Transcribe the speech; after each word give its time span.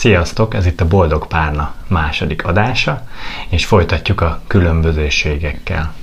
Sziasztok, 0.00 0.54
ez 0.54 0.66
itt 0.66 0.80
a 0.80 0.88
Boldog 0.88 1.26
Párna 1.26 1.74
második 1.88 2.44
adása, 2.44 3.08
és 3.48 3.64
folytatjuk 3.64 4.20
a 4.20 4.40
különbözőségekkel. 4.46 5.94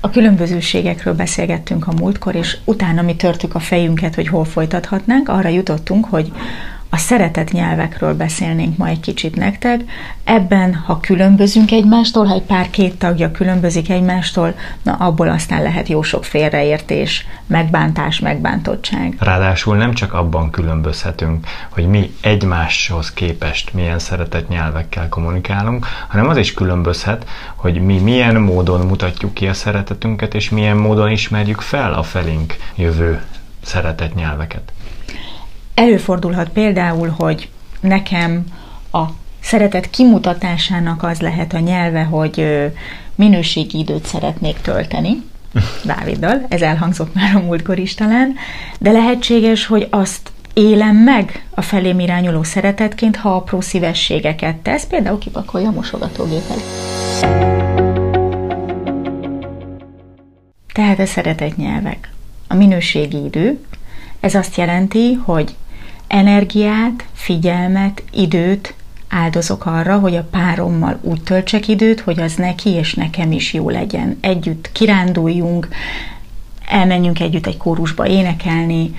A 0.00 0.10
különbözőségekről 0.10 1.14
beszélgettünk 1.14 1.86
a 1.86 1.92
múltkor, 1.92 2.34
és 2.34 2.56
utána 2.64 3.02
mi 3.02 3.16
törtük 3.16 3.54
a 3.54 3.58
fejünket, 3.58 4.14
hogy 4.14 4.28
hol 4.28 4.44
folytathatnánk, 4.44 5.28
arra 5.28 5.48
jutottunk, 5.48 6.06
hogy 6.06 6.32
a 6.94 6.96
szeretett 6.96 7.50
nyelvekről 7.50 8.14
beszélnénk 8.14 8.76
ma 8.76 8.86
egy 8.86 9.00
kicsit 9.00 9.36
nektek. 9.36 9.80
Ebben, 10.24 10.74
ha 10.74 11.00
különbözünk 11.00 11.70
egymástól, 11.70 12.24
ha 12.24 12.34
egy 12.34 12.42
pár 12.42 12.70
két 12.70 12.98
tagja 12.98 13.30
különbözik 13.30 13.90
egymástól, 13.90 14.54
na 14.82 14.92
abból 14.92 15.28
aztán 15.28 15.62
lehet 15.62 15.88
jó 15.88 16.02
sok 16.02 16.24
félreértés, 16.24 17.26
megbántás, 17.46 18.20
megbántottság. 18.20 19.16
Ráadásul 19.18 19.76
nem 19.76 19.92
csak 19.94 20.12
abban 20.12 20.50
különbözhetünk, 20.50 21.46
hogy 21.70 21.86
mi 21.86 22.14
egymáshoz 22.20 23.12
képest 23.12 23.74
milyen 23.74 23.98
szeretett 23.98 24.48
nyelvekkel 24.48 25.08
kommunikálunk, 25.08 25.86
hanem 26.08 26.28
az 26.28 26.36
is 26.36 26.54
különbözhet, 26.54 27.28
hogy 27.54 27.80
mi 27.80 27.98
milyen 27.98 28.36
módon 28.40 28.86
mutatjuk 28.86 29.34
ki 29.34 29.46
a 29.46 29.54
szeretetünket, 29.54 30.34
és 30.34 30.50
milyen 30.50 30.76
módon 30.76 31.10
ismerjük 31.10 31.60
fel 31.60 31.92
a 31.94 32.02
felénk 32.02 32.56
jövő 32.74 33.22
szeretett 33.62 34.14
nyelveket. 34.14 34.72
Előfordulhat 35.74 36.48
például, 36.48 37.08
hogy 37.08 37.48
nekem 37.80 38.44
a 38.92 39.02
szeretet 39.40 39.90
kimutatásának 39.90 41.02
az 41.02 41.20
lehet 41.20 41.52
a 41.52 41.58
nyelve, 41.58 42.02
hogy 42.02 42.46
minőségi 43.14 43.78
időt 43.78 44.04
szeretnék 44.04 44.60
tölteni, 44.60 45.22
Dáviddal, 45.84 46.46
ez 46.48 46.62
elhangzott 46.62 47.14
már 47.14 47.36
a 47.36 47.40
múltkor 47.40 47.78
is 47.78 47.94
talán, 47.94 48.34
de 48.78 48.92
lehetséges, 48.92 49.66
hogy 49.66 49.86
azt 49.90 50.32
élem 50.52 50.96
meg 50.96 51.46
a 51.50 51.62
felém 51.62 52.00
irányuló 52.00 52.42
szeretetként, 52.42 53.16
ha 53.16 53.34
apró 53.34 53.60
szívességeket 53.60 54.56
tesz, 54.56 54.86
például 54.86 55.18
kipakolja 55.18 55.68
a 55.68 55.72
mosogatógépet. 55.72 56.62
Tehát 60.72 60.98
a 60.98 61.06
szeretet 61.06 61.56
nyelvek. 61.56 62.10
A 62.48 62.54
minőségi 62.54 63.24
idő, 63.24 63.58
ez 64.22 64.34
azt 64.34 64.56
jelenti, 64.56 65.14
hogy 65.14 65.54
energiát, 66.06 67.04
figyelmet, 67.12 68.02
időt 68.10 68.74
áldozok 69.08 69.66
arra, 69.66 69.98
hogy 69.98 70.16
a 70.16 70.28
párommal 70.30 70.98
úgy 71.00 71.22
töltsek 71.22 71.68
időt, 71.68 72.00
hogy 72.00 72.20
az 72.20 72.34
neki 72.34 72.70
és 72.70 72.94
nekem 72.94 73.32
is 73.32 73.52
jó 73.52 73.70
legyen. 73.70 74.18
Együtt 74.20 74.72
kiránduljunk, 74.72 75.68
elmenjünk 76.66 77.20
együtt 77.20 77.46
egy 77.46 77.56
kórusba 77.56 78.06
énekelni, 78.06 78.94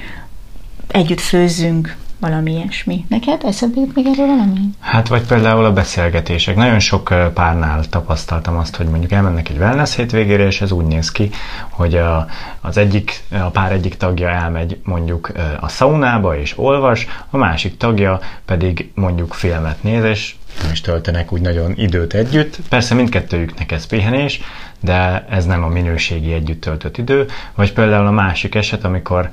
együtt 0.88 1.20
főzzünk, 1.20 1.98
valami 2.24 2.52
ilyesmi. 2.52 3.06
Neked 3.10 3.42
eszedbe 3.44 3.80
jut 3.80 3.96
még 3.96 4.06
erről 4.06 4.28
valami? 4.28 4.60
Hát 4.80 5.08
vagy 5.08 5.28
például 5.28 5.66
a 5.66 5.74
beszélgetések. 5.74 6.56
Nagyon 6.56 6.80
sok 6.80 7.14
párnál 7.34 7.84
tapasztaltam 7.90 8.58
azt, 8.58 8.76
hogy 8.76 8.86
mondjuk 8.86 9.12
elmennek 9.12 9.50
egy 9.50 9.58
wellness 9.58 9.96
hétvégére, 9.96 10.46
és 10.46 10.62
ez 10.62 10.72
úgy 10.72 10.86
néz 10.86 11.12
ki, 11.12 11.30
hogy 11.70 11.96
a, 11.96 12.28
az 12.62 12.78
egyik, 12.78 13.24
a 13.32 13.50
pár 13.50 13.72
egyik 13.72 13.98
tagja 13.98 14.30
elmegy 14.30 14.80
mondjuk 14.84 15.32
a 15.60 15.68
szaunába 15.68 16.38
és 16.38 16.58
olvas, 16.58 17.08
a 17.30 17.38
másik 17.38 17.78
tagja 17.78 18.20
pedig 18.46 18.92
mondjuk 18.96 19.34
filmet 19.34 19.84
néz, 19.84 20.04
és 20.04 20.36
nem 20.62 20.72
is 20.72 20.82
töltenek 20.82 21.32
úgy 21.32 21.42
nagyon 21.42 21.74
időt 21.76 22.14
együtt. 22.14 22.58
Persze 22.70 22.94
mindkettőjüknek 22.96 23.72
ez 23.72 23.86
pihenés, 23.86 24.42
de 24.80 25.26
ez 25.30 25.46
nem 25.46 25.64
a 25.64 25.68
minőségi 25.68 26.34
együtt 26.34 26.62
töltött 26.62 26.98
idő. 26.98 27.26
Vagy 27.56 27.74
például 27.74 28.08
a 28.08 28.12
másik 28.12 28.56
eset, 28.56 28.84
amikor 28.84 29.30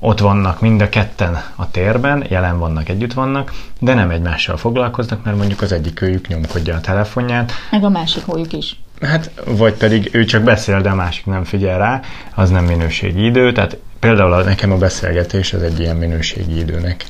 ott 0.00 0.20
vannak 0.20 0.60
mind 0.60 0.80
a 0.80 0.88
ketten 0.88 1.42
a 1.56 1.70
térben, 1.70 2.24
jelen 2.28 2.58
vannak, 2.58 2.88
együtt 2.88 3.12
vannak, 3.12 3.52
de 3.80 3.94
nem 3.94 4.10
egymással 4.10 4.56
foglalkoznak, 4.56 5.24
mert 5.24 5.36
mondjuk 5.36 5.60
az 5.60 5.72
egyik 5.72 6.00
őjük 6.00 6.28
nyomkodja 6.28 6.74
a 6.74 6.80
telefonját. 6.80 7.52
Meg 7.70 7.84
a 7.84 7.88
másik 7.88 8.24
hójuk 8.24 8.52
is. 8.52 8.80
Hát, 9.00 9.30
vagy 9.46 9.74
pedig 9.74 10.08
ő 10.12 10.24
csak 10.24 10.42
beszél, 10.42 10.80
de 10.80 10.90
a 10.90 10.94
másik 10.94 11.26
nem 11.26 11.44
figyel 11.44 11.78
rá, 11.78 12.00
az 12.34 12.50
nem 12.50 12.64
minőségi 12.64 13.24
idő, 13.24 13.52
tehát 13.52 13.76
például 13.98 14.42
nekem 14.42 14.72
a 14.72 14.76
beszélgetés 14.76 15.52
az 15.52 15.62
egy 15.62 15.80
ilyen 15.80 15.96
minőségi 15.96 16.58
időnek 16.58 17.06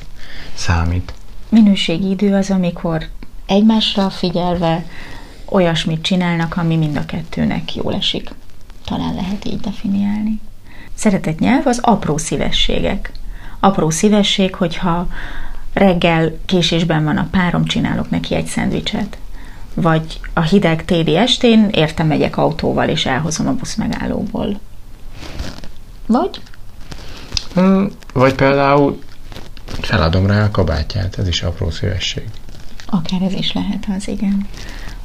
számít. 0.53 1.13
Minőségi 1.49 2.09
idő 2.09 2.35
az, 2.35 2.49
amikor 2.49 3.05
egymásra 3.45 4.09
figyelve 4.09 4.85
olyasmit 5.45 6.01
csinálnak, 6.01 6.57
ami 6.57 6.75
mind 6.75 6.95
a 6.97 7.05
kettőnek 7.05 7.75
jól 7.75 7.93
esik. 7.93 8.29
Talán 8.85 9.15
lehet 9.15 9.45
így 9.45 9.59
definiálni. 9.59 10.39
Szeretett 10.99 11.39
nyelv 11.39 11.67
az 11.67 11.79
apró 11.81 12.17
szívességek. 12.17 13.11
Apró 13.59 13.89
szívesség, 13.89 14.55
hogyha 14.55 15.07
reggel 15.73 16.37
késésben 16.45 17.03
van 17.03 17.17
a 17.17 17.27
párom, 17.31 17.65
csinálok 17.65 18.09
neki 18.09 18.35
egy 18.35 18.45
szendvicset. 18.45 19.17
Vagy 19.73 20.19
a 20.33 20.41
hideg 20.41 20.85
téli 20.85 21.17
estén 21.17 21.69
értem 21.71 22.07
megyek 22.07 22.37
autóval, 22.37 22.89
és 22.89 23.05
elhozom 23.05 23.47
a 23.47 23.53
busz 23.53 23.75
megállóból. 23.75 24.59
Vagy? 26.05 26.41
Hmm, 27.53 27.91
vagy 28.13 28.33
például 28.33 28.99
feladom 29.65 30.25
rá 30.25 30.43
a 30.43 30.51
kabátját, 30.51 31.17
ez 31.17 31.27
is 31.27 31.41
apró 31.41 31.69
szívesség. 31.69 32.23
Akár 32.85 33.21
ez 33.21 33.33
is 33.33 33.53
lehet 33.53 33.87
az, 33.97 34.07
igen. 34.07 34.47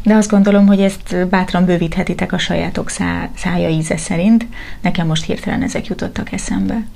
De 0.05 0.15
azt 0.15 0.31
gondolom, 0.31 0.67
hogy 0.67 0.81
ezt 0.81 1.29
bátran 1.29 1.65
bővíthetitek 1.65 2.33
a 2.33 2.39
sajátok 2.39 2.91
szá, 2.91 3.29
szája 3.37 3.69
íze 3.69 3.97
szerint. 3.97 4.47
Nekem 4.81 5.07
most 5.07 5.25
hirtelen 5.25 5.63
ezek 5.63 5.87
jutottak 5.87 6.33
eszembe. 6.33 6.87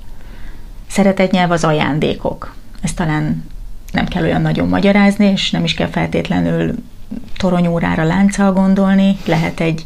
Szeretett 0.87 1.31
nyelv 1.31 1.51
az 1.51 1.63
ajándékok. 1.63 2.55
Ezt 2.81 2.95
talán 2.95 3.43
nem 3.91 4.05
kell 4.07 4.23
olyan 4.23 4.41
nagyon 4.41 4.67
magyarázni, 4.67 5.25
és 5.25 5.51
nem 5.51 5.63
is 5.63 5.73
kell 5.73 5.87
feltétlenül 5.87 6.75
toronyórára 7.37 8.03
lánccal 8.03 8.53
gondolni. 8.53 9.17
Lehet 9.25 9.59
egy, 9.59 9.85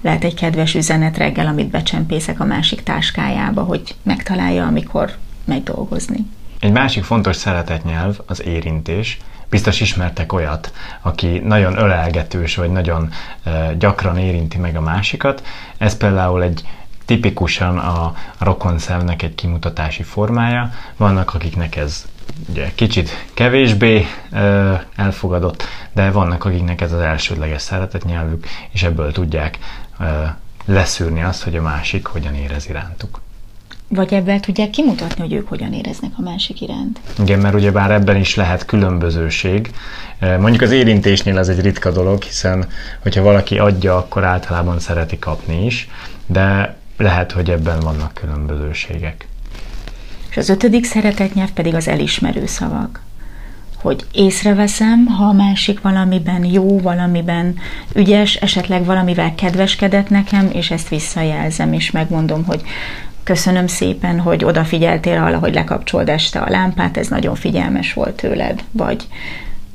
lehet 0.00 0.24
egy 0.24 0.34
kedves 0.34 0.74
üzenet 0.74 1.16
reggel, 1.16 1.46
amit 1.46 1.70
becsempészek 1.70 2.40
a 2.40 2.44
másik 2.44 2.82
táskájába, 2.82 3.62
hogy 3.62 3.94
megtalálja, 4.02 4.66
amikor 4.66 5.16
megy 5.44 5.62
dolgozni. 5.62 6.26
Egy 6.60 6.72
másik 6.72 7.04
fontos 7.04 7.36
szeretetnyelv 7.36 8.18
az 8.26 8.42
érintés, 8.42 9.18
Biztos 9.50 9.80
ismertek 9.80 10.32
olyat, 10.32 10.72
aki 11.00 11.38
nagyon 11.38 11.78
ölelgetős, 11.78 12.56
vagy 12.56 12.70
nagyon 12.70 13.12
gyakran 13.78 14.18
érinti 14.18 14.58
meg 14.58 14.76
a 14.76 14.80
másikat. 14.80 15.42
Ez 15.78 15.96
például 15.96 16.42
egy 16.42 16.64
tipikusan 17.04 17.78
a 17.78 18.14
rokonszemnek 18.38 19.22
egy 19.22 19.34
kimutatási 19.34 20.02
formája. 20.02 20.70
Vannak, 20.96 21.34
akiknek 21.34 21.76
ez 21.76 22.04
ugye 22.48 22.70
kicsit 22.74 23.10
kevésbé 23.34 24.06
ö, 24.32 24.74
elfogadott, 24.96 25.64
de 25.92 26.10
vannak, 26.10 26.44
akiknek 26.44 26.80
ez 26.80 26.92
az 26.92 27.00
elsődleges 27.00 27.62
szeretetnyelvük, 27.62 28.46
és 28.70 28.82
ebből 28.82 29.12
tudják 29.12 29.58
ö, 30.00 30.24
leszűrni 30.64 31.22
azt, 31.22 31.42
hogy 31.42 31.56
a 31.56 31.62
másik 31.62 32.06
hogyan 32.06 32.34
érez 32.34 32.68
irántuk. 32.68 33.20
Vagy 33.88 34.14
ebből 34.14 34.40
tudják 34.40 34.70
kimutatni, 34.70 35.22
hogy 35.22 35.32
ők 35.32 35.48
hogyan 35.48 35.72
éreznek 35.72 36.10
a 36.16 36.22
másik 36.22 36.60
iránt. 36.60 37.00
Igen, 37.18 37.38
mert 37.38 37.54
ugye 37.54 37.70
bár 37.70 37.90
ebben 37.90 38.16
is 38.16 38.34
lehet 38.34 38.64
különbözőség. 38.64 39.70
Eh, 40.18 40.38
mondjuk 40.38 40.62
az 40.62 40.70
érintésnél 40.70 41.38
ez 41.38 41.48
egy 41.48 41.60
ritka 41.60 41.90
dolog, 41.90 42.22
hiszen 42.22 42.66
hogyha 43.02 43.22
valaki 43.22 43.58
adja, 43.58 43.96
akkor 43.96 44.24
általában 44.24 44.78
szereti 44.78 45.18
kapni 45.18 45.64
is, 45.64 45.88
de 46.26 46.76
lehet, 46.96 47.32
hogy 47.32 47.50
ebben 47.50 47.80
vannak 47.80 48.14
különbözőségek. 48.14 49.26
És 50.30 50.36
az 50.36 50.48
ötödik 50.48 50.84
szeretetnyelv 50.84 51.50
pedig 51.50 51.74
az 51.74 51.88
elismerő 51.88 52.46
szavak. 52.46 53.00
Hogy 53.76 54.06
észreveszem, 54.12 55.06
ha 55.06 55.24
a 55.24 55.32
másik 55.32 55.80
valamiben 55.80 56.44
jó, 56.44 56.80
valamiben 56.80 57.58
ügyes, 57.94 58.34
esetleg 58.34 58.84
valamivel 58.84 59.34
kedveskedett 59.34 60.08
nekem, 60.08 60.50
és 60.52 60.70
ezt 60.70 60.88
visszajelzem, 60.88 61.72
és 61.72 61.90
megmondom, 61.90 62.44
hogy 62.44 62.62
köszönöm 63.26 63.66
szépen, 63.66 64.20
hogy 64.20 64.44
odafigyeltél 64.44 65.18
arra, 65.18 65.38
hogy 65.38 65.54
lekapcsold 65.54 66.08
este 66.08 66.38
a 66.38 66.50
lámpát, 66.50 66.96
ez 66.96 67.08
nagyon 67.08 67.34
figyelmes 67.34 67.92
volt 67.92 68.16
tőled, 68.16 68.64
vagy 68.70 69.06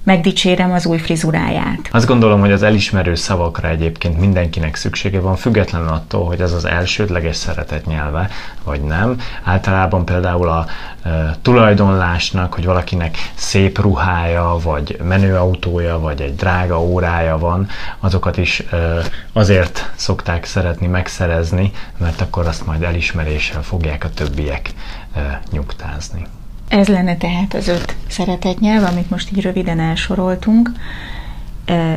megdicsérem 0.04 0.72
az 0.72 0.86
új 0.86 0.98
frizuráját. 0.98 1.90
Azt 1.92 2.06
gondolom, 2.06 2.40
hogy 2.40 2.52
az 2.52 2.64
elismerő 2.64 3.16
szavakra 3.16 3.68
egyébként 3.68 4.20
mindenkinek 4.20 4.76
szüksége 4.76 5.20
van, 5.20 5.36
függetlenül 5.36 5.88
attól, 5.88 6.26
hogy 6.26 6.42
ez 6.42 6.52
az 6.52 6.66
elsődleges 6.66 7.36
szeretet 7.36 7.86
nyelve, 7.86 8.30
vagy 8.64 8.82
nem. 8.82 9.18
Általában 9.44 10.06
például 10.06 10.48
a 10.50 10.66
e, 11.04 11.38
tulajdonlásnak, 11.42 12.54
hogy 12.54 12.66
valakinek 12.66 13.18
szép 13.34 13.80
ruhája, 13.80 14.58
vagy 14.64 14.98
menőautója, 15.04 16.00
vagy 16.00 16.22
egy 16.22 16.36
drága 16.36 16.82
órája 16.82 17.38
van, 17.38 17.68
azokat 18.00 18.38
is 18.38 18.60
e, 18.60 19.02
azért 19.34 19.92
szokták 19.96 20.46
szeretni 20.46 20.88
megszerezni, 20.88 21.72
mert 21.98 22.22
akkor 22.22 22.48
azt 22.48 22.66
majd 22.66 22.84
elismeréssel 22.84 23.62
fogják 23.62 24.04
a 24.04 24.10
többiek 24.10 24.70
e, 25.16 25.42
nyugtázni. 25.52 26.28
Ez 26.72 26.88
lenne 26.88 27.18
tehát 27.18 27.54
az 27.54 27.68
öt 27.68 27.96
szeretett 28.08 28.60
nyelv, 28.60 28.84
amit 28.84 29.10
most 29.10 29.32
így 29.32 29.42
röviden 29.42 29.80
elsoroltunk. 29.80 30.72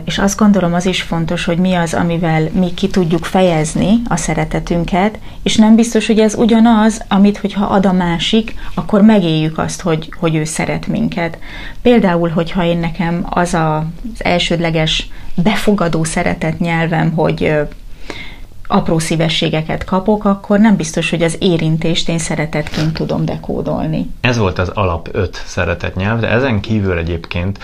és 0.04 0.18
azt 0.18 0.38
gondolom 0.38 0.74
az 0.74 0.86
is 0.86 1.02
fontos, 1.02 1.44
hogy 1.44 1.58
mi 1.58 1.74
az, 1.74 1.94
amivel 1.94 2.48
mi 2.52 2.74
ki 2.74 2.88
tudjuk 2.88 3.24
fejezni 3.24 4.02
a 4.08 4.16
szeretetünket, 4.16 5.18
és 5.42 5.56
nem 5.56 5.74
biztos, 5.74 6.06
hogy 6.06 6.18
ez 6.18 6.34
ugyanaz, 6.34 7.04
amit, 7.08 7.38
hogyha 7.38 7.64
ad 7.64 7.86
a 7.86 7.92
másik, 7.92 8.54
akkor 8.74 9.02
megéljük 9.02 9.58
azt, 9.58 9.80
hogy, 9.80 10.12
hogy 10.18 10.34
ő 10.34 10.44
szeret 10.44 10.86
minket. 10.86 11.38
Például, 11.82 12.28
hogyha 12.28 12.64
én 12.64 12.78
nekem 12.78 13.26
az 13.28 13.54
a, 13.54 13.76
az 13.76 14.24
elsődleges 14.24 15.08
befogadó 15.34 16.04
szeretet 16.04 16.58
nyelvem, 16.58 17.12
hogy 17.12 17.52
apró 18.74 18.98
szívességeket 18.98 19.84
kapok, 19.84 20.24
akkor 20.24 20.58
nem 20.58 20.76
biztos, 20.76 21.10
hogy 21.10 21.22
az 21.22 21.36
érintést 21.38 22.08
én 22.08 22.18
szeretetként 22.18 22.92
tudom 22.92 23.24
dekódolni. 23.24 24.10
Ez 24.20 24.36
volt 24.36 24.58
az 24.58 24.68
alap 24.68 25.08
öt 25.12 25.42
szeretetnyelv, 25.46 26.20
de 26.20 26.28
ezen 26.28 26.60
kívül 26.60 26.98
egyébként 26.98 27.58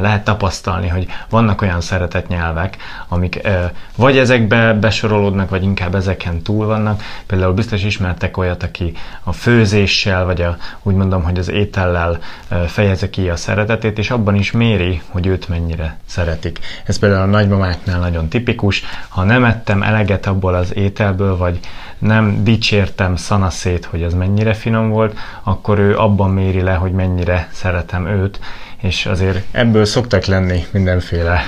lehet 0.00 0.24
tapasztalni, 0.24 0.88
hogy 0.88 1.06
vannak 1.28 1.62
olyan 1.62 1.80
szeretetnyelvek, 1.80 2.76
amik 3.08 3.48
vagy 3.96 4.18
ezekbe 4.18 4.72
besorolódnak, 4.72 5.50
vagy 5.50 5.62
inkább 5.62 5.94
ezeken 5.94 6.42
túl 6.42 6.66
vannak. 6.66 7.02
Például 7.26 7.52
biztos 7.52 7.84
ismertek 7.84 8.36
olyat, 8.36 8.62
aki 8.62 8.92
a 9.22 9.32
főzéssel, 9.32 10.24
vagy 10.24 10.42
a, 10.42 10.56
úgy 10.82 10.94
mondom, 10.94 11.22
hogy 11.22 11.38
az 11.38 11.50
étellel 11.50 12.18
fejezi 12.66 13.10
ki 13.10 13.28
a 13.28 13.36
szeretetét, 13.36 13.98
és 13.98 14.10
abban 14.10 14.34
is 14.34 14.50
méri, 14.50 15.02
hogy 15.08 15.26
őt 15.26 15.48
mennyire 15.48 15.98
szeretik. 16.06 16.58
Ez 16.84 16.98
például 16.98 17.22
a 17.22 17.26
nagymamáknál 17.26 17.98
nagyon 17.98 18.28
tipikus. 18.28 18.82
Ha 19.08 19.24
nem 19.24 19.44
ettem 19.44 19.82
eleget 19.82 20.26
abból 20.26 20.43
az 20.52 20.76
ételből, 20.76 21.36
vagy 21.36 21.60
nem 21.98 22.44
dicsértem 22.44 23.16
szanaszét, 23.16 23.84
hogy 23.84 24.02
ez 24.02 24.14
mennyire 24.14 24.54
finom 24.54 24.88
volt, 24.88 25.18
akkor 25.42 25.78
ő 25.78 25.98
abban 25.98 26.30
méri 26.30 26.60
le, 26.60 26.74
hogy 26.74 26.92
mennyire 26.92 27.48
szeretem 27.52 28.06
őt, 28.06 28.40
és 28.80 29.06
azért 29.06 29.44
ebből 29.50 29.84
szoktak 29.84 30.24
lenni 30.24 30.64
mindenféle 30.70 31.40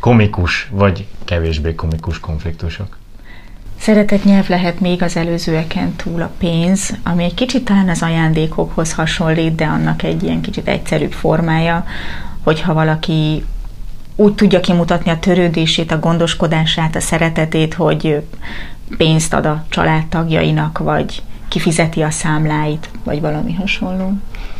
komikus 0.00 0.68
vagy 0.70 1.06
kevésbé 1.24 1.74
komikus 1.74 2.20
konfliktusok. 2.20 2.98
Szeretett 3.78 4.24
nyelv 4.24 4.48
lehet 4.48 4.80
még 4.80 5.02
az 5.02 5.16
előzőeken 5.16 5.96
túl 5.96 6.22
a 6.22 6.30
pénz, 6.38 6.94
ami 7.02 7.24
egy 7.24 7.34
kicsit 7.34 7.64
talán 7.64 7.88
az 7.88 8.02
ajándékokhoz 8.02 8.92
hasonlít, 8.92 9.54
de 9.54 9.64
annak 9.64 10.02
egy 10.02 10.22
ilyen 10.22 10.40
kicsit 10.40 10.68
egyszerűbb 10.68 11.12
formája, 11.12 11.84
hogyha 12.42 12.74
valaki 12.74 13.44
úgy 14.20 14.34
tudja 14.34 14.60
kimutatni 14.60 15.10
a 15.10 15.18
törődését, 15.18 15.92
a 15.92 15.98
gondoskodását, 15.98 16.96
a 16.96 17.00
szeretetét, 17.00 17.74
hogy 17.74 18.22
pénzt 18.96 19.34
ad 19.34 19.46
a 19.46 19.64
családtagjainak, 19.68 20.78
vagy 20.78 21.22
kifizeti 21.48 22.02
a 22.02 22.10
számláit, 22.10 22.90
vagy 23.04 23.20
valami 23.20 23.54
hasonló. 23.54 24.12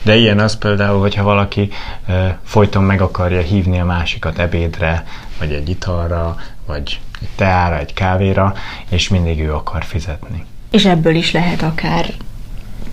De 0.03 0.17
ilyen 0.17 0.39
az 0.39 0.59
például, 0.59 1.01
hogyha 1.01 1.23
valaki 1.23 1.69
e, 2.07 2.39
folyton 2.45 2.83
meg 2.83 3.01
akarja 3.01 3.41
hívni 3.41 3.81
a 3.81 3.85
másikat 3.85 4.39
ebédre, 4.39 5.05
vagy 5.39 5.53
egy 5.53 5.69
italra, 5.69 6.37
vagy 6.67 7.01
egy 7.21 7.29
teára, 7.37 7.79
egy 7.79 7.95
kávéra, 7.95 8.55
és 8.89 9.09
mindig 9.09 9.41
ő 9.41 9.55
akar 9.55 9.85
fizetni. 9.85 10.45
És 10.71 10.85
ebből 10.85 11.15
is 11.15 11.33
lehet 11.33 11.63
akár 11.63 12.07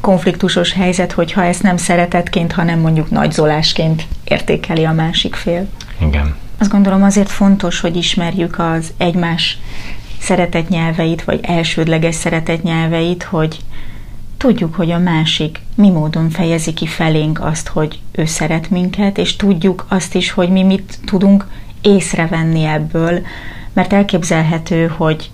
konfliktusos 0.01 0.73
helyzet, 0.73 1.11
hogyha 1.11 1.43
ezt 1.43 1.63
nem 1.63 1.77
szeretetként, 1.77 2.51
hanem 2.51 2.79
mondjuk 2.79 3.09
nagyzolásként 3.09 4.07
értékeli 4.23 4.85
a 4.85 4.91
másik 4.91 5.35
fél. 5.35 5.67
Igen. 5.99 6.35
Azt 6.57 6.71
gondolom 6.71 7.03
azért 7.03 7.29
fontos, 7.29 7.79
hogy 7.79 7.95
ismerjük 7.95 8.59
az 8.59 8.93
egymás 8.97 9.57
szeretetnyelveit, 10.19 11.23
vagy 11.23 11.39
elsődleges 11.43 12.15
szeretetnyelveit, 12.15 13.23
hogy 13.23 13.59
tudjuk, 14.37 14.75
hogy 14.75 14.91
a 14.91 14.97
másik 14.97 15.59
mi 15.75 15.89
módon 15.89 16.29
fejezi 16.29 16.73
ki 16.73 16.85
felénk 16.85 17.39
azt, 17.41 17.67
hogy 17.67 17.99
ő 18.11 18.25
szeret 18.25 18.69
minket, 18.69 19.17
és 19.17 19.35
tudjuk 19.35 19.85
azt 19.89 20.15
is, 20.15 20.31
hogy 20.31 20.49
mi 20.49 20.63
mit 20.63 20.99
tudunk 21.05 21.47
észrevenni 21.81 22.63
ebből, 22.63 23.21
mert 23.73 23.93
elképzelhető, 23.93 24.87
hogy 24.87 25.31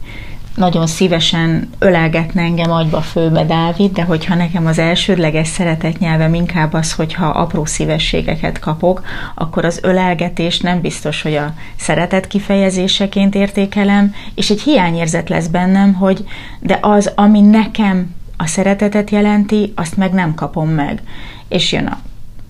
nagyon 0.56 0.88
szívesen 0.88 1.70
ölelgetne 1.80 2.42
engem 2.42 2.72
agyba 2.72 3.02
fölbe 3.02 3.46
Dávid, 3.46 3.92
de 3.92 4.04
hogyha 4.04 4.36
nekem 4.36 4.66
az 4.66 4.80
elsődleges 4.80 5.48
szeretetnyelvem 5.48 6.34
inkább 6.34 6.74
az, 6.74 6.94
hogyha 6.94 7.26
apró 7.26 7.66
szívességeket 7.66 8.60
kapok, 8.60 9.02
akkor 9.36 9.66
az 9.66 9.80
ölelgetés 9.84 10.60
nem 10.60 10.82
biztos, 10.82 11.22
hogy 11.22 11.36
a 11.36 11.54
szeretet 11.76 12.28
kifejezéseként 12.28 13.36
értékelem, 13.36 14.14
és 14.36 14.50
egy 14.50 14.62
hiányérzet 14.62 15.30
lesz 15.30 15.48
bennem, 15.48 15.94
hogy 15.94 16.26
de 16.60 16.78
az, 16.82 17.12
ami 17.16 17.42
nekem 17.42 18.16
a 18.38 18.48
szeretetet 18.48 19.10
jelenti, 19.10 19.74
azt 19.76 19.98
meg 19.98 20.12
nem 20.12 20.34
kapom 20.34 20.70
meg. 20.70 21.02
És 21.48 21.72
jön 21.72 21.86
a 21.86 22.00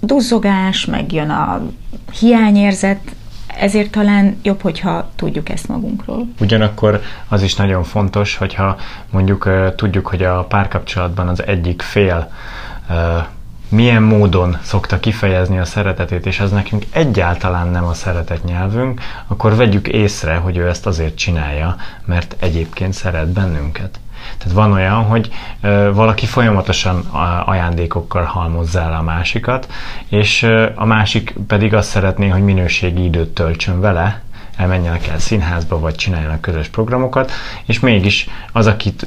duzzogás, 0.01 0.85
meg 0.85 1.11
jön 1.11 1.29
a 1.29 1.61
hiányérzet, 2.19 2.99
ezért 3.63 3.91
talán 3.91 4.39
jobb, 4.41 4.61
hogyha 4.61 5.09
tudjuk 5.15 5.49
ezt 5.49 5.67
magunkról. 5.67 6.27
Ugyanakkor 6.39 7.01
az 7.27 7.41
is 7.43 7.55
nagyon 7.55 7.83
fontos, 7.83 8.35
hogyha 8.35 8.77
mondjuk 9.11 9.49
tudjuk, 9.75 10.07
hogy 10.07 10.23
a 10.23 10.43
párkapcsolatban 10.43 11.27
az 11.27 11.45
egyik 11.45 11.81
fél 11.81 12.31
milyen 13.69 14.03
módon 14.03 14.57
szokta 14.63 14.99
kifejezni 14.99 15.59
a 15.59 15.65
szeretetét, 15.65 16.25
és 16.25 16.39
az 16.39 16.51
nekünk 16.51 16.85
egyáltalán 16.91 17.67
nem 17.67 17.85
a 17.85 17.93
szeretet 17.93 18.43
nyelvünk, 18.43 19.01
akkor 19.27 19.55
vegyük 19.55 19.87
észre, 19.87 20.35
hogy 20.35 20.57
ő 20.57 20.67
ezt 20.67 20.85
azért 20.85 21.15
csinálja, 21.17 21.75
mert 22.05 22.35
egyébként 22.39 22.93
szeret 22.93 23.27
bennünket. 23.27 23.99
Tehát 24.37 24.53
van 24.53 24.71
olyan, 24.71 25.03
hogy 25.03 25.31
valaki 25.93 26.25
folyamatosan 26.25 26.99
ajándékokkal 27.45 28.23
halmozza 28.23 28.79
el 28.81 28.93
a 28.93 29.01
másikat, 29.01 29.67
és 30.09 30.43
a 30.75 30.85
másik 30.85 31.33
pedig 31.47 31.73
azt 31.73 31.89
szeretné, 31.89 32.27
hogy 32.27 32.43
minőségi 32.43 33.03
időt 33.03 33.29
töltsön 33.33 33.79
vele, 33.81 34.21
elmenjenek 34.57 35.07
el 35.07 35.19
színházba, 35.19 35.79
vagy 35.79 35.95
csináljanak 35.95 36.41
közös 36.41 36.67
programokat, 36.67 37.31
és 37.65 37.79
mégis 37.79 38.27
az, 38.51 38.67
akit 38.67 39.01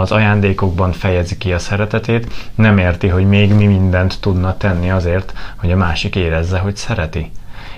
az 0.00 0.12
ajándékokban 0.12 0.92
fejezi 0.92 1.38
ki 1.38 1.52
a 1.52 1.58
szeretetét, 1.58 2.32
nem 2.54 2.78
érti, 2.78 3.08
hogy 3.08 3.28
még 3.28 3.52
mi 3.54 3.66
mindent 3.66 4.20
tudna 4.20 4.56
tenni 4.56 4.90
azért, 4.90 5.32
hogy 5.56 5.72
a 5.72 5.76
másik 5.76 6.16
érezze, 6.16 6.58
hogy 6.58 6.76
szereti. 6.76 7.30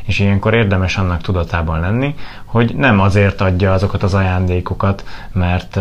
És 0.04 0.18
ilyenkor 0.18 0.54
érdemes 0.54 0.96
annak 0.96 1.20
tudatában 1.22 1.80
lenni, 1.80 2.14
hogy 2.44 2.74
nem 2.74 3.00
azért 3.00 3.40
adja 3.40 3.72
azokat 3.72 4.02
az 4.02 4.14
ajándékokat, 4.14 5.04
mert 5.32 5.78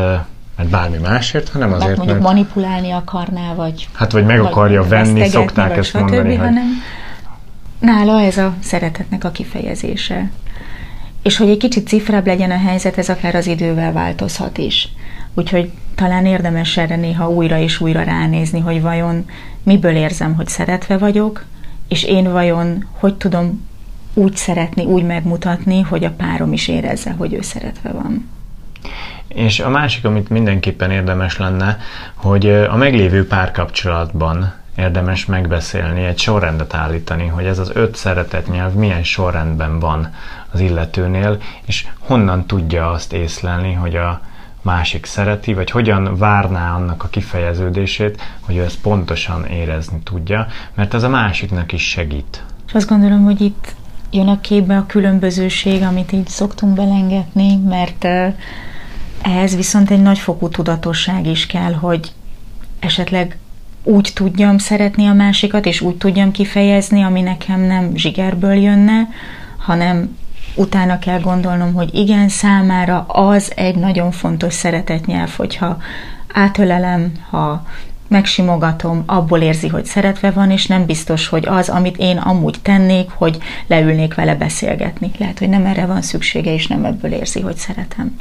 mert 0.57 0.69
bármi 0.69 0.97
másért, 0.97 1.49
hanem 1.49 1.73
azért, 1.73 1.87
mert... 1.87 1.97
mondjuk 1.97 2.19
mert... 2.19 2.33
manipulálni 2.33 2.91
akarná, 2.91 3.53
vagy... 3.53 3.87
Hát, 3.93 4.11
vagy 4.11 4.25
meg 4.25 4.39
vagy 4.39 4.51
akarja 4.51 4.83
venni, 4.83 5.27
szokták 5.27 5.77
ezt 5.77 5.93
mondani, 5.93 6.17
többi, 6.17 6.35
hogy... 6.35 6.45
Hanem 6.45 6.67
nála 7.79 8.21
ez 8.21 8.37
a 8.37 8.53
szeretetnek 8.59 9.23
a 9.23 9.31
kifejezése. 9.31 10.29
És 11.21 11.37
hogy 11.37 11.49
egy 11.49 11.57
kicsit 11.57 11.87
cifrább 11.87 12.25
legyen 12.25 12.51
a 12.51 12.57
helyzet, 12.57 12.97
ez 12.97 13.09
akár 13.09 13.35
az 13.35 13.47
idővel 13.47 13.91
változhat 13.91 14.57
is. 14.57 14.89
Úgyhogy 15.33 15.71
talán 15.95 16.25
érdemes 16.25 16.77
erre 16.77 16.95
néha 16.95 17.29
újra 17.29 17.57
és 17.57 17.79
újra 17.79 18.03
ránézni, 18.03 18.59
hogy 18.59 18.81
vajon 18.81 19.25
miből 19.63 19.95
érzem, 19.95 20.35
hogy 20.35 20.47
szeretve 20.47 20.97
vagyok, 20.97 21.45
és 21.87 22.03
én 22.03 22.31
vajon 22.31 22.87
hogy 22.91 23.15
tudom 23.15 23.67
úgy 24.13 24.35
szeretni, 24.35 24.85
úgy 24.85 25.03
megmutatni, 25.03 25.81
hogy 25.81 26.03
a 26.03 26.11
párom 26.11 26.53
is 26.53 26.67
érezze, 26.67 27.11
hogy 27.11 27.33
ő 27.33 27.41
szeretve 27.41 27.89
van. 27.89 28.29
És 29.35 29.59
a 29.59 29.69
másik, 29.69 30.05
amit 30.05 30.29
mindenképpen 30.29 30.91
érdemes 30.91 31.37
lenne, 31.37 31.77
hogy 32.13 32.49
a 32.49 32.75
meglévő 32.75 33.27
párkapcsolatban 33.27 34.53
érdemes 34.77 35.25
megbeszélni, 35.25 36.03
egy 36.03 36.19
sorrendet 36.19 36.73
állítani, 36.73 37.27
hogy 37.27 37.45
ez 37.45 37.59
az 37.59 37.71
öt 37.73 37.95
szeretett 37.95 38.51
nyelv 38.51 38.73
milyen 38.73 39.03
sorrendben 39.03 39.79
van 39.79 40.13
az 40.51 40.59
illetőnél, 40.59 41.37
és 41.65 41.87
honnan 41.99 42.45
tudja 42.45 42.91
azt 42.91 43.13
észlelni, 43.13 43.73
hogy 43.73 43.95
a 43.95 44.21
másik 44.61 45.05
szereti, 45.05 45.53
vagy 45.53 45.71
hogyan 45.71 46.17
várná 46.17 46.75
annak 46.75 47.03
a 47.03 47.07
kifejeződését, 47.07 48.21
hogy 48.39 48.55
ő 48.55 48.63
ezt 48.63 48.81
pontosan 48.81 49.45
érezni 49.45 49.99
tudja, 50.03 50.47
mert 50.73 50.93
ez 50.93 51.03
a 51.03 51.09
másiknak 51.09 51.71
is 51.71 51.89
segít. 51.89 52.43
És 52.67 52.73
azt 52.73 52.89
gondolom, 52.89 53.23
hogy 53.23 53.41
itt 53.41 53.75
jön 54.11 54.27
a 54.27 54.41
képbe 54.41 54.77
a 54.77 54.85
különbözőség, 54.85 55.81
amit 55.81 56.11
így 56.11 56.27
szoktunk 56.27 56.75
belengetni, 56.75 57.55
mert 57.55 58.07
ehhez 59.25 59.55
viszont 59.55 59.91
egy 59.91 60.01
nagyfokú 60.01 60.49
tudatosság 60.49 61.27
is 61.27 61.45
kell, 61.45 61.73
hogy 61.73 62.11
esetleg 62.79 63.37
úgy 63.83 64.11
tudjam 64.13 64.57
szeretni 64.57 65.07
a 65.07 65.13
másikat, 65.13 65.65
és 65.65 65.81
úgy 65.81 65.95
tudjam 65.95 66.31
kifejezni, 66.31 67.01
ami 67.01 67.21
nekem 67.21 67.59
nem 67.59 67.95
zsigerből 67.95 68.53
jönne, 68.53 69.07
hanem 69.57 70.17
utána 70.55 70.99
kell 70.99 71.19
gondolnom, 71.19 71.73
hogy 71.73 71.93
igen, 71.93 72.29
számára 72.29 73.05
az 73.07 73.51
egy 73.55 73.75
nagyon 73.75 74.11
fontos 74.11 74.53
szeretetnyelv, 74.53 75.29
hogyha 75.35 75.77
átölelem, 76.33 77.11
ha 77.29 77.65
megsimogatom, 78.07 79.03
abból 79.05 79.41
érzi, 79.41 79.67
hogy 79.67 79.85
szeretve 79.85 80.31
van, 80.31 80.51
és 80.51 80.65
nem 80.65 80.85
biztos, 80.85 81.27
hogy 81.27 81.45
az, 81.47 81.69
amit 81.69 81.97
én 81.97 82.17
amúgy 82.17 82.55
tennék, 82.61 83.09
hogy 83.13 83.37
leülnék 83.67 84.13
vele 84.15 84.35
beszélgetni. 84.35 85.11
Lehet, 85.17 85.39
hogy 85.39 85.49
nem 85.49 85.65
erre 85.65 85.85
van 85.85 86.01
szüksége, 86.01 86.53
és 86.53 86.67
nem 86.67 86.85
ebből 86.85 87.11
érzi, 87.11 87.41
hogy 87.41 87.55
szeretem. 87.55 88.17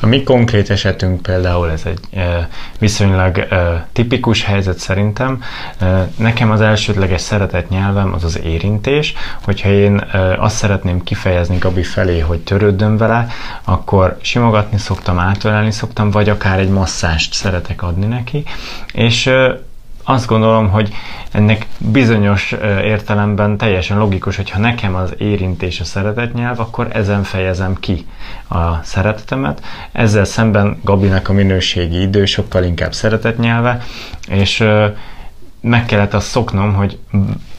A 0.00 0.06
mi 0.06 0.22
konkrét 0.22 0.70
esetünk 0.70 1.22
például 1.22 1.70
ez 1.70 1.82
egy 1.84 2.18
e, 2.18 2.48
viszonylag 2.78 3.38
e, 3.38 3.86
tipikus 3.92 4.44
helyzet 4.44 4.78
szerintem. 4.78 5.42
E, 5.78 6.08
nekem 6.16 6.50
az 6.50 6.60
elsődleges 6.60 7.20
szeretett 7.20 7.68
nyelvem 7.68 8.12
az 8.12 8.24
az 8.24 8.40
érintés. 8.44 9.14
Hogyha 9.42 9.68
én 9.68 10.04
azt 10.38 10.56
szeretném 10.56 11.02
kifejezni 11.02 11.56
Gabi 11.58 11.82
felé, 11.82 12.18
hogy 12.18 12.38
törődöm 12.38 12.96
vele, 12.96 13.26
akkor 13.64 14.18
simogatni 14.20 14.78
szoktam, 14.78 15.18
átölelni 15.18 15.70
szoktam, 15.70 16.10
vagy 16.10 16.28
akár 16.28 16.58
egy 16.58 16.68
masszást 16.68 17.32
szeretek 17.32 17.82
adni 17.82 18.06
neki. 18.06 18.42
És 18.92 19.23
e, 19.26 19.60
azt 20.06 20.26
gondolom, 20.26 20.68
hogy 20.70 20.88
ennek 21.30 21.66
bizonyos 21.78 22.52
értelemben 22.82 23.56
teljesen 23.56 23.98
logikus, 23.98 24.36
hogyha 24.36 24.58
nekem 24.58 24.94
az 24.94 25.14
érintés 25.18 25.80
a 25.80 25.84
szeretetnyelv, 25.84 26.60
akkor 26.60 26.88
ezen 26.92 27.22
fejezem 27.22 27.74
ki 27.80 28.06
a 28.48 28.82
szeretetemet. 28.82 29.62
Ezzel 29.92 30.24
szemben 30.24 30.80
Gabinak 30.82 31.28
a 31.28 31.32
minőségi 31.32 32.00
idő 32.00 32.24
sokkal 32.24 32.64
inkább 32.64 32.92
szeretetnyelve, 32.92 33.82
és 34.28 34.64
meg 35.66 35.84
kellett 35.84 36.14
azt 36.14 36.26
szoknom, 36.26 36.74
hogy 36.74 36.98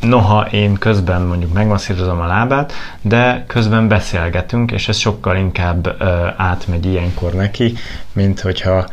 noha 0.01 0.41
én 0.41 0.73
közben 0.73 1.21
mondjuk 1.21 1.53
megmasszírozom 1.53 2.19
a 2.19 2.25
lábát, 2.25 2.73
de 3.01 3.43
közben 3.47 3.87
beszélgetünk, 3.87 4.71
és 4.71 4.87
ez 4.87 4.97
sokkal 4.97 5.37
inkább 5.37 6.03
átmegy 6.37 6.85
ilyenkor 6.85 7.33
neki, 7.33 7.73
mint 8.13 8.39
hogyha 8.39 8.87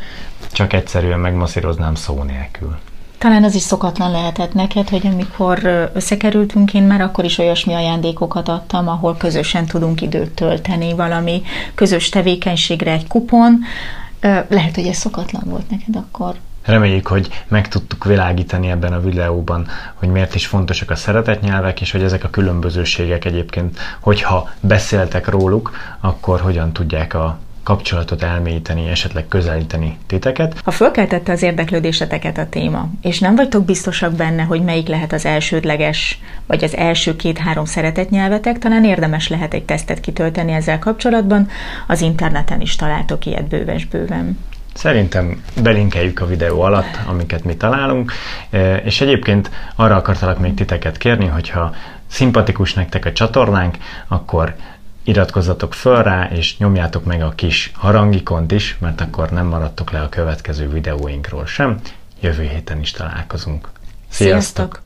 csak 0.52 0.72
egyszerűen 0.72 1.18
megmasszíroznám 1.18 1.94
szó 1.94 2.22
nélkül. 2.22 2.76
Talán 3.18 3.44
az 3.44 3.54
is 3.54 3.62
szokatlan 3.62 4.10
lehetett 4.10 4.54
neked, 4.54 4.88
hogy 4.88 5.06
amikor 5.06 5.90
összekerültünk, 5.94 6.74
én 6.74 6.82
már 6.82 7.00
akkor 7.00 7.24
is 7.24 7.38
olyasmi 7.38 7.74
ajándékokat 7.74 8.48
adtam, 8.48 8.88
ahol 8.88 9.16
közösen 9.16 9.66
tudunk 9.66 10.00
időt 10.00 10.30
tölteni, 10.30 10.94
valami 10.94 11.42
közös 11.74 12.08
tevékenységre 12.08 12.92
egy 12.92 13.06
kupon. 13.06 13.58
Lehet, 14.48 14.74
hogy 14.74 14.86
ez 14.86 14.96
szokatlan 14.96 15.42
volt 15.44 15.70
neked 15.70 15.96
akkor. 15.96 16.34
Reméljük, 16.64 17.06
hogy 17.06 17.44
meg 17.48 17.68
tudtuk 17.68 18.04
világítani 18.04 18.70
ebben 18.70 18.92
a 18.92 19.00
videóban, 19.00 19.66
hogy 19.94 20.08
miért 20.08 20.34
is 20.34 20.46
fontosak 20.46 20.90
a 20.90 20.94
szeretetnyelvek, 20.94 21.80
és 21.80 21.90
hogy 21.90 22.02
ezek 22.02 22.24
a 22.24 22.30
különbözőségek 22.30 23.24
egyébként, 23.24 23.78
hogyha 24.00 24.50
beszéltek 24.60 25.28
róluk, 25.28 25.70
akkor 26.00 26.40
hogyan 26.40 26.72
tudják 26.72 27.14
a 27.14 27.38
kapcsolatot 27.62 28.22
elmélyíteni, 28.22 28.88
esetleg 28.88 29.28
közelíteni 29.28 29.98
titeket. 30.06 30.60
Ha 30.64 30.70
fölkeltette 30.70 31.32
az 31.32 31.42
érdeklődéseteket 31.42 32.38
a 32.38 32.48
téma, 32.48 32.88
és 33.02 33.18
nem 33.18 33.34
vagytok 33.34 33.64
biztosak 33.64 34.12
benne, 34.12 34.42
hogy 34.42 34.62
melyik 34.62 34.88
lehet 34.88 35.12
az 35.12 35.24
elsődleges, 35.24 36.18
vagy 36.46 36.64
az 36.64 36.76
első 36.76 37.16
két-három 37.16 37.64
szeretetnyelvetek, 37.64 38.58
talán 38.58 38.84
érdemes 38.84 39.28
lehet 39.28 39.54
egy 39.54 39.64
tesztet 39.64 40.00
kitölteni 40.00 40.52
ezzel 40.52 40.78
kapcsolatban, 40.78 41.48
az 41.86 42.00
interneten 42.00 42.60
is 42.60 42.76
találtok 42.76 43.26
ilyet 43.26 43.48
bőves-bőven. 43.48 44.38
Szerintem 44.74 45.42
belinkeljük 45.62 46.20
a 46.20 46.26
videó 46.26 46.60
alatt, 46.60 46.98
amiket 47.06 47.44
mi 47.44 47.56
találunk, 47.56 48.12
e, 48.50 48.76
és 48.76 49.00
egyébként 49.00 49.50
arra 49.76 49.96
akartalak 49.96 50.38
még 50.38 50.54
titeket 50.54 50.96
kérni, 50.96 51.26
hogyha 51.26 51.74
szimpatikus 52.06 52.74
nektek 52.74 53.04
a 53.04 53.12
csatornánk, 53.12 53.76
akkor 54.08 54.54
iratkozzatok 55.04 55.74
föl 55.74 56.02
rá, 56.02 56.28
és 56.30 56.58
nyomjátok 56.58 57.04
meg 57.04 57.22
a 57.22 57.32
kis 57.34 57.72
harangikont 57.74 58.52
is, 58.52 58.76
mert 58.78 59.00
akkor 59.00 59.30
nem 59.30 59.46
maradtok 59.46 59.90
le 59.90 60.00
a 60.00 60.08
következő 60.08 60.68
videóinkról 60.68 61.46
sem. 61.46 61.80
Jövő 62.20 62.42
héten 62.42 62.80
is 62.80 62.90
találkozunk. 62.90 63.68
Sziasztok! 64.08 64.54
Sziasztok! 64.54 64.81